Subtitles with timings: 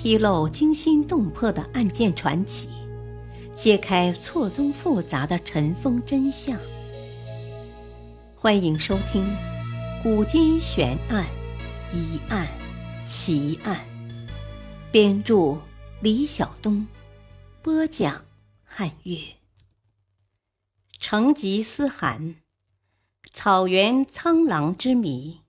[0.00, 2.68] 披露惊心动魄的案件传奇，
[3.56, 6.56] 揭开错综复杂的尘封真相。
[8.36, 9.24] 欢迎收听
[10.04, 11.26] 《古今悬案、
[11.92, 12.46] 疑案、
[13.04, 13.76] 奇案》，
[14.92, 15.60] 编著
[16.00, 16.86] 李晓东，
[17.60, 18.24] 播讲
[18.62, 19.18] 汉月。
[21.00, 22.36] 成吉思汗，
[23.32, 25.40] 草原苍狼之谜。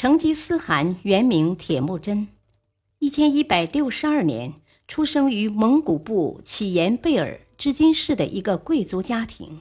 [0.00, 2.28] 成吉思汗原名铁木真，
[3.00, 4.54] 一千一百六十二年
[4.88, 9.60] 出生于蒙古部乞延贝尔织金市的一个贵族家庭。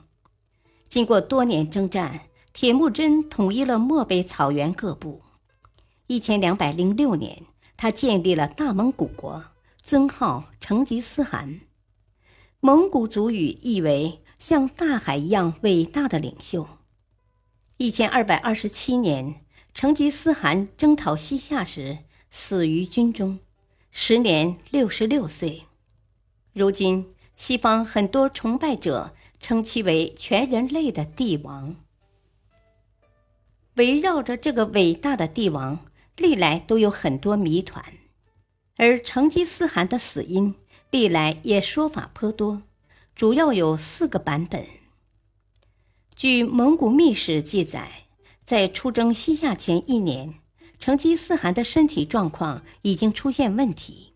[0.88, 2.22] 经过多年征战，
[2.54, 5.24] 铁木真统一了漠北草原各部。
[6.08, 7.44] 一千两百零六年，
[7.76, 9.44] 他建立了大蒙古国，
[9.84, 11.60] 尊号成吉思汗。
[12.62, 16.66] 蒙古族语意为像大海一样伟大的领袖。
[17.76, 19.42] 一千二百二十七年。
[19.80, 23.40] 成吉思汗征讨西夏时死于军中，
[23.92, 25.68] 时年六十六岁。
[26.52, 31.78] 如今，西方很多崇拜者称其为全人类的帝王。
[33.76, 35.86] 围绕着这个伟大的帝王，
[36.18, 37.82] 历来都有很多谜团，
[38.76, 40.56] 而成吉思汗的死因
[40.92, 42.64] 历来也说法颇多，
[43.16, 44.68] 主要有四个版本。
[46.18, 48.08] 据蒙古秘史记载。
[48.50, 50.34] 在出征西夏前一年，
[50.80, 54.14] 成吉思汗的身体状况已经出现问题。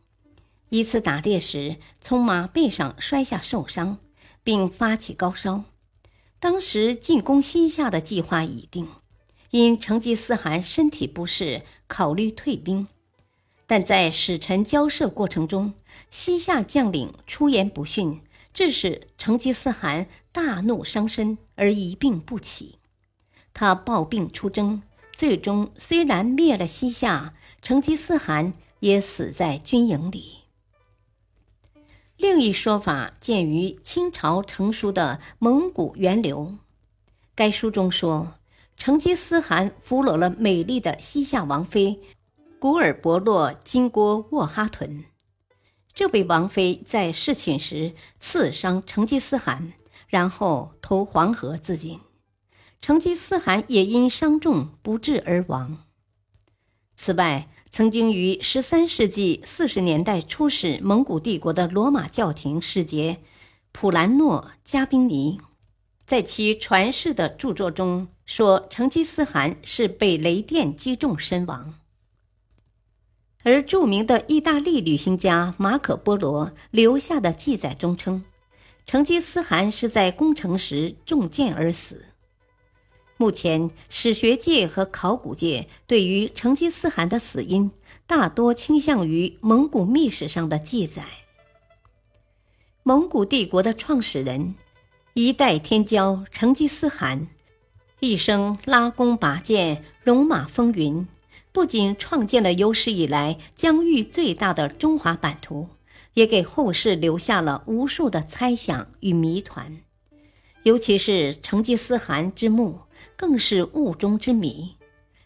[0.70, 4.00] 一次打猎时，从马背上摔下受伤，
[4.44, 5.66] 并发起高烧。
[6.40, 8.88] 当时进攻西夏的计划已定，
[9.52, 12.88] 因成吉思汗身体不适，考虑退兵。
[13.68, 15.76] 但在使臣交涉过程中，
[16.10, 18.20] 西夏将领出言不逊，
[18.52, 22.80] 致使成吉思汗大怒伤身，而一病不起。
[23.54, 30.40] 他抱病出征，最终虽然灭了西夏，成吉思汗也死在军营里。
[32.18, 36.54] 另一说法见于清朝成书的《蒙古源流》，
[37.36, 38.36] 该书中说，
[38.78, 42.00] 成吉思汗俘虏了美丽的西夏王妃
[42.60, 45.06] 古尔伯洛金郭沃哈屯。
[45.94, 49.74] 这位王妃在侍寝时刺伤成吉思汗，
[50.08, 52.00] 然后投黄河自尽。
[52.84, 55.86] 成吉思汗也因伤重不治而亡。
[56.98, 63.20] 此外，曾经于十三世纪四十年代出使蒙古帝国的罗马教廷使节
[63.72, 65.40] 普兰诺加宾尼，
[66.06, 71.76] 在其传世的著作中说，成吉思汗是被雷电击中身亡。
[73.44, 78.26] 而著名的意大利旅行家马可·波罗留下的记载中称，
[78.86, 82.08] 成吉思汗是在攻城时中箭而死。
[83.24, 87.72] 目前，史学界和考古界对于成吉思汗的死因，
[88.06, 91.04] 大多倾向于蒙古秘史上的记载。
[92.84, 94.56] 蒙古帝国的创始人，
[95.14, 97.30] 一代天骄成吉思汗，
[98.02, 101.08] 一生拉弓拔剑，戎马风云，
[101.54, 105.70] 不仅创建了有史以来疆域最大的中华版图，
[106.16, 109.78] 也给后世留下了无数的猜想与谜团。
[110.64, 112.80] 尤其是成吉思汗之墓，
[113.16, 114.76] 更是雾中之谜。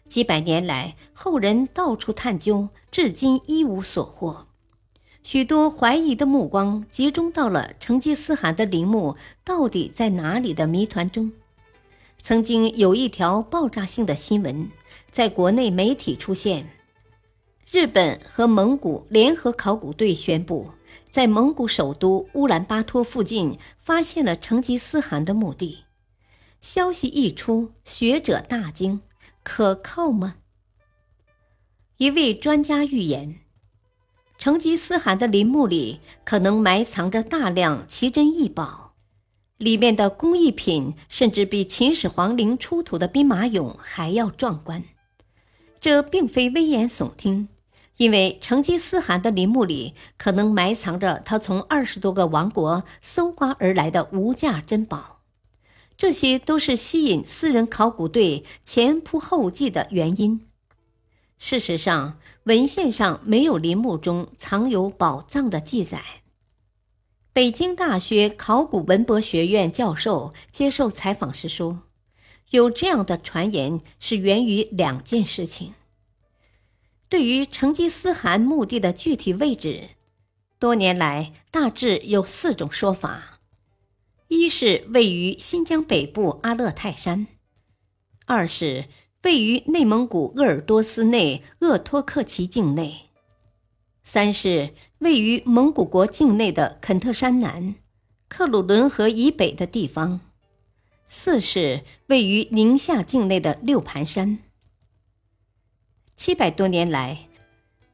[0.08, 4.46] 几百年来，后人到处探究，至今一无所获。
[5.22, 11.30] 许多怀疑的目光集中到了成吉思汗的陵墓到底在哪里的谜团中。
[12.22, 14.70] 曾经有一条爆炸性的新闻，
[15.12, 16.70] 在国内媒体出现：
[17.70, 20.70] 日本和蒙古联合考古队宣布。
[21.10, 25.84] 在蒙古首都乌兰巴托附近发现了成吉思汗的墓地，
[26.60, 29.00] 消息一出，学者大惊：
[29.42, 30.36] 可靠吗？
[31.98, 33.40] 一位专家预言，
[34.38, 38.94] 成吉思汗的陵墓里可能埋藏着大量奇珍异宝，
[39.56, 44.84] 里面的工艺品甚至比秦始皇陵出土的兵马俑还要壮观。
[45.80, 47.48] 这并非危言耸听。
[47.96, 55.17] 因为成吉思汗的陵墓里可能埋藏着他从二十多个王国搜刮而来的无价珍宝，
[55.98, 60.46] 这些都是吸引私人考古队前仆后继的原因。
[61.38, 66.00] 事实上，文献上没有陵墓中藏有宝藏的记载。
[67.32, 71.82] 北京大学考古文博学院教授接受采访时说
[72.50, 75.74] ：“有这样的传言是源于两件事情。”
[77.08, 79.88] 对于成吉思汗墓地的具体位置，
[80.60, 83.37] 多年来大致有四种说法：
[84.28, 87.26] 一是位于新疆北部阿勒泰山；
[88.26, 88.84] 二是
[89.22, 93.08] 位于内蒙古鄂尔多斯内鄂托克旗境内；
[94.02, 97.76] 三是位于蒙古国境内的肯特山南、
[98.28, 100.20] 克鲁伦河以北的地方；
[101.08, 104.40] 四是位于宁夏境内的六盘山。
[106.16, 107.28] 七百多年来，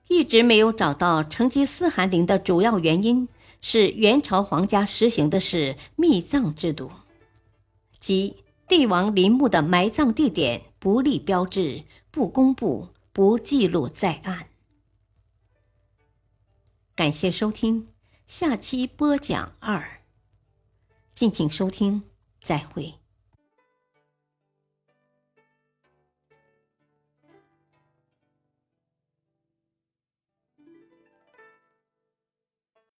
[0.09, 3.29] 一直没有找到成吉思汗陵的主要原因
[3.67, 6.91] 是元朝皇家实行的是秘葬制度，
[7.99, 14.49] 即帝王陵墓的埋葬地点不立标志、不公布、不记录在案。
[16.95, 17.89] 感谢收听，
[18.27, 20.03] 下期播讲二。
[21.15, 22.03] 敬请收听，
[22.43, 23.04] 再会。